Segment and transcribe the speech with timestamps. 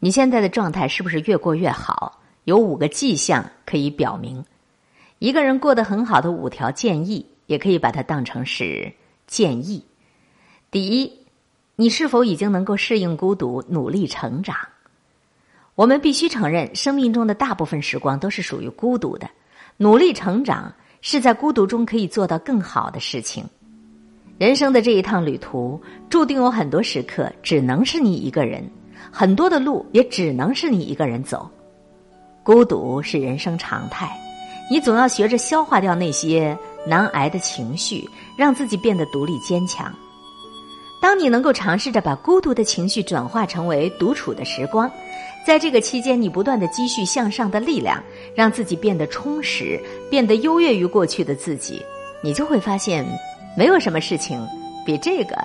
[0.00, 2.20] 你现在的状态是不是越过越好？
[2.44, 4.44] 有五个迹象可以表明，
[5.18, 8.92] 一个人过得很好的五条建议，也可以把它当成是
[9.26, 9.84] 建议。
[10.70, 11.12] 第一，
[11.74, 14.56] 你是否已经能够适应孤独，努力成长？
[15.74, 19.28] 我们必须承认，生命中的大部分时光都是属于孤独的。
[19.76, 23.44] 努力成长是在孤独中可以做到更好的事情。
[24.38, 28.68] 人生的这一趟旅途，注定有很多时刻只能是你一个人。
[29.10, 31.48] 很多的路也只能是你一个人走，
[32.42, 34.10] 孤独是人生常态，
[34.70, 36.56] 你总要学着消化掉那些
[36.86, 39.92] 难挨的情绪，让自己变得独立坚强。
[41.00, 44.90] 当你能够尝试着把孤独的情绪转化成为独处的时光，
[45.46, 48.02] 在这个期间，你不断的积蓄向上的力量，
[48.34, 49.80] 让自己变得充实，
[50.10, 51.80] 变得优越于过去的自己，
[52.22, 53.06] 你就会发现，
[53.56, 54.44] 没有什么事情
[54.84, 55.36] 比这个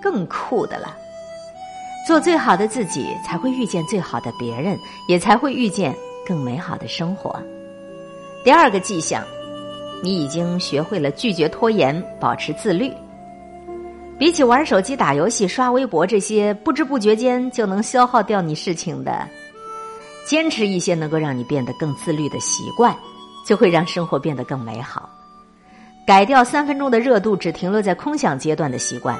[0.00, 0.94] 更酷的了。
[2.06, 5.94] 做最好的自己，才会遇见最好的别人，也才会遇见
[6.26, 7.40] 更美好的生活。
[8.44, 9.22] 第二个迹象，
[10.02, 12.92] 你已经学会了拒绝拖延，保持自律。
[14.18, 19.28] 比起玩手机、打游戏、刷微博这些不知不觉间就能消耗掉你事情的，
[20.26, 22.96] 坚持一些能够让你变得更自律的习惯，
[23.46, 25.08] 就会让生活变得更美好。
[26.06, 29.16] 改掉三分钟的热度只停留在空想阶段的习惯，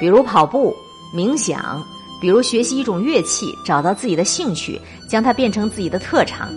[0.00, 0.74] 比如跑步、
[1.14, 1.80] 冥想。
[2.22, 6.48] 比如学习一种乐器，找到自己的兴趣，将它变成自己的特长。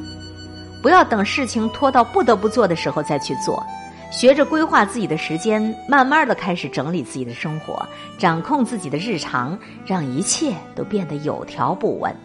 [0.80, 3.66] 不要等事情拖到不得不做的时候再去做，
[4.12, 7.84] 学着规划自己的时间，慢慢的开始整理自己的生活，
[8.20, 12.16] 掌控自己的日常，让一切都变得有条不紊。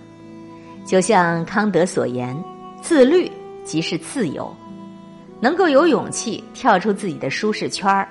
[0.84, 2.36] 就像康德所言
[2.82, 3.32] ：“自律
[3.64, 4.54] 即是自由。”
[5.40, 8.06] 能够有勇气跳出自己的舒适圈儿，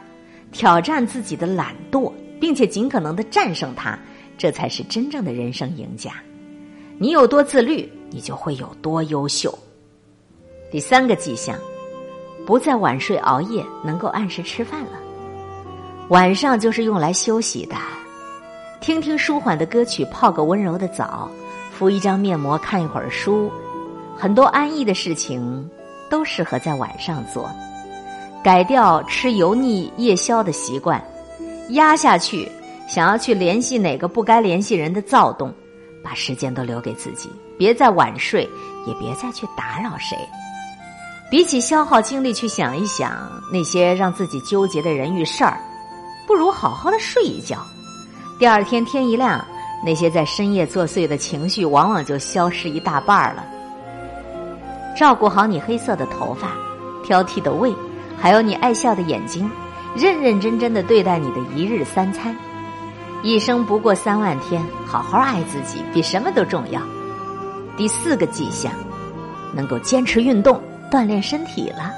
[0.52, 3.96] 挑战自己的懒惰，并且尽可能的战胜它。
[4.40, 6.14] 这才是真正的人生赢家。
[6.98, 9.54] 你有多自律，你就会有多优秀。
[10.72, 11.58] 第三个迹象，
[12.46, 14.92] 不再晚睡熬夜，能够按时吃饭了。
[16.08, 17.76] 晚上就是用来休息的，
[18.80, 21.30] 听听舒缓的歌曲，泡个温柔的澡，
[21.78, 23.52] 敷一张面膜，看一会儿书，
[24.16, 25.70] 很多安逸的事情
[26.10, 27.50] 都适合在晚上做。
[28.42, 31.04] 改掉吃油腻夜宵的习惯，
[31.72, 32.50] 压下去。
[32.90, 35.54] 想要去联系哪个不该联系人的躁动，
[36.04, 38.50] 把时间都留给自己，别再晚睡，
[38.88, 40.18] 也别再去打扰谁。
[41.30, 45.60] 比起消耗精力去想一想那些让自己纠结的人与事儿，
[46.26, 47.60] 不如好好的睡一觉。
[48.40, 49.46] 第二天天一亮，
[49.86, 53.46] 那些在深夜作祟的情绪往往就消失一大半了。
[54.98, 56.54] 照顾好你黑色的头发、
[57.04, 57.72] 挑剔的胃，
[58.18, 59.48] 还有你爱笑的眼睛，
[59.96, 62.36] 认认真真的对待你的一日三餐。
[63.22, 66.82] 一生不过三万天，好好爱自己比什么都重要。
[67.76, 68.72] 第四个迹象，
[69.54, 71.94] 能够坚持运动锻炼身体了。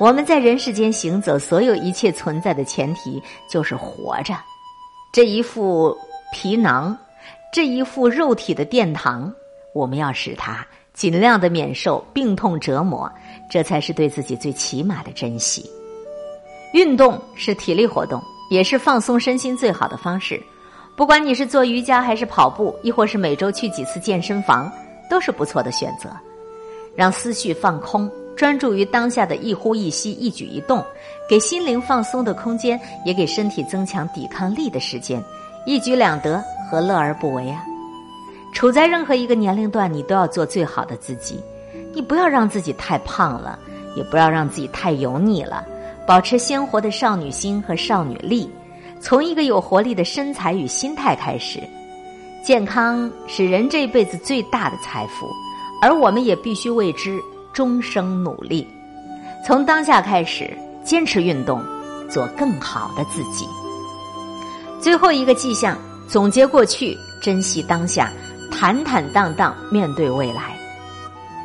[0.00, 4.34] 我们在人世间行走，所有一切存在的前提就是活着。
[5.12, 5.94] 这一副
[6.32, 6.96] 皮囊，
[7.52, 9.30] 这一副肉体的殿堂，
[9.74, 13.12] 我们要使它尽量的免受病痛折磨，
[13.50, 15.70] 这才是对自己最起码的珍惜。
[16.72, 18.22] 运动是体力活动。
[18.50, 20.42] 也是放松身心最好的方式，
[20.96, 24.70] 不管你是做瑜伽还是跑步，亦或是每周去几次健身房，
[25.10, 26.08] 都是不错的选择。
[26.94, 30.84] 让思绪放空，专注于当下的一呼一吸、一举一动，
[31.28, 35.22] 给心灵放松的空间，也给身体增强抵抗力的时间，
[35.66, 37.64] 一举两得，何乐而不为啊？
[38.52, 41.40] 处在任何一个年龄段，你都要做最好的自己。
[41.92, 43.58] 你不要让自己太胖了，
[43.96, 45.64] 也不要让自己太油腻了。
[46.06, 48.50] 保持鲜活的少女心和少女力，
[49.00, 51.58] 从一个有活力的身材与心态开始。
[52.42, 55.26] 健康是人这辈子最大的财富，
[55.80, 57.18] 而我们也必须为之
[57.54, 58.66] 终生努力。
[59.46, 60.54] 从当下开始，
[60.84, 61.64] 坚持运动，
[62.10, 63.46] 做更好的自己。
[64.78, 68.12] 最后一个迹象：总结过去，珍惜当下，
[68.50, 70.54] 坦坦荡荡面对未来。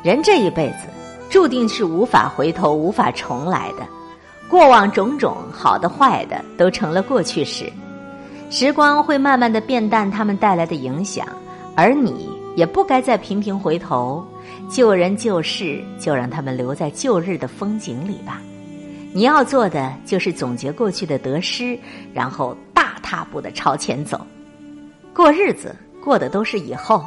[0.04, 0.90] 人这一辈子，
[1.30, 3.88] 注定是无法回头、无法重来的。
[4.50, 7.72] 过往种种好的坏的都成了过去时，
[8.50, 11.28] 时光会慢慢的变淡，他们带来的影响，
[11.76, 14.26] 而你也不该再频频回头，
[14.68, 18.42] 旧人旧事就让他们留在旧日的风景里吧。
[19.14, 21.78] 你要做的就是总结过去的得失，
[22.12, 24.20] 然后大踏步的朝前走。
[25.14, 27.04] 过日子过的都是以后，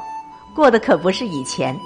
[0.55, 1.77] 过的可不是以前，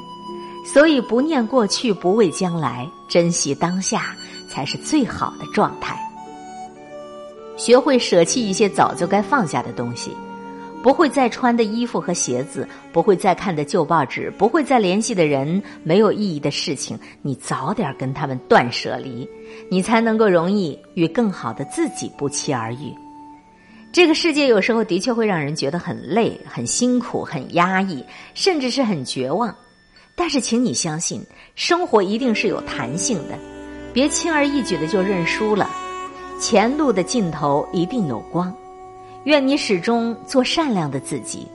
[0.66, 4.14] 所以不念过去，不畏将来，珍惜当下。
[4.56, 5.94] 才是最好的状态。
[7.58, 10.12] 学会舍弃一些早就该放下的东西，
[10.82, 19.28] 不会再穿的衣服和鞋子，不会再看的旧报纸，不会再联系的人，没有意义的事情，你早点跟他们断舍离，
[19.70, 22.94] 你才能够容易与更好的自己不期而遇。
[23.92, 29.54] 这个世界有时候的确会让人觉得很累、很辛苦、很压抑，甚至是很绝望。
[30.14, 31.22] 但是，请你相信，
[31.54, 33.38] 生活一定是有弹性的，
[33.96, 35.70] 别轻而易举的就认输了。
[36.38, 38.54] 前路的尽头一定有光。
[39.24, 41.48] 愿你始终做善良的自己，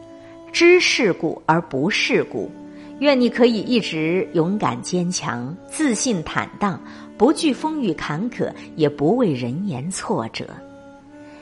[0.52, 2.50] 知世故而不世故。
[2.98, 6.82] 愿你可以一直勇敢坚强、自信坦荡，
[7.16, 10.48] 不惧风雨坎坷，也不畏人言挫折。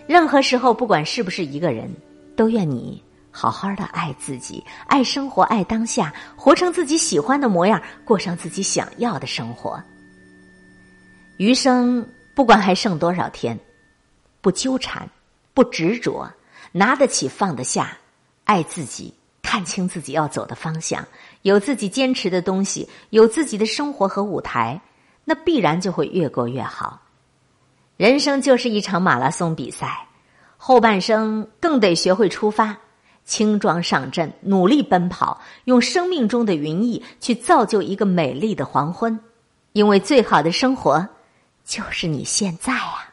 [0.05, 1.89] 任何时候，不管是不是一个人，
[2.35, 3.01] 都愿你
[3.31, 9.81] 好好的爱自己、爱生活、爱当下，活成自己喜欢的模样，过上自己想要的生活。
[11.39, 12.05] 余生，
[12.35, 13.57] 不管还剩多少天，
[14.41, 15.09] 不纠缠。
[15.53, 16.29] 不执着，
[16.71, 17.97] 拿得起放得下，
[18.45, 21.05] 爱自己，看清自己要走的方向，
[21.41, 24.79] 有自己坚持的东西，有自己的生活和舞台，
[25.25, 27.01] 那必然就会越过越好。
[27.97, 30.07] 人生就是一场马拉松比赛，
[30.55, 32.77] 后半生更得学会出发，
[33.25, 39.19] 轻装上阵，努力奔跑，用生命中的云翳去造就一个美丽的黄昏，
[39.73, 41.05] 因为最好的生活
[41.69, 43.08] 就是你现在啊。